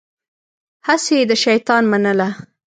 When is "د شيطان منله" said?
1.29-2.29